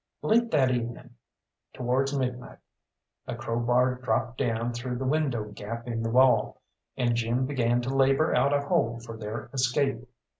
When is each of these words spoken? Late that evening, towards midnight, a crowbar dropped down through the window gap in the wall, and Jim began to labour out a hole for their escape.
Late 0.23 0.49
that 0.49 0.71
evening, 0.71 1.13
towards 1.73 2.17
midnight, 2.17 2.57
a 3.27 3.35
crowbar 3.35 3.99
dropped 4.01 4.39
down 4.39 4.73
through 4.73 4.95
the 4.97 5.05
window 5.05 5.51
gap 5.51 5.87
in 5.87 6.01
the 6.01 6.09
wall, 6.09 6.59
and 6.97 7.13
Jim 7.13 7.45
began 7.45 7.81
to 7.83 7.93
labour 7.95 8.33
out 8.33 8.51
a 8.51 8.61
hole 8.65 8.99
for 9.01 9.15
their 9.15 9.51
escape. 9.53 9.99